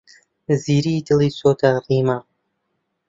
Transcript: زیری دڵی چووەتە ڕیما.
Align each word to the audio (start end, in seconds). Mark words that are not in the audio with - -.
زیری 0.63 0.95
دڵی 1.07 1.29
چووەتە 1.37 1.69
ڕیما. 1.85 2.17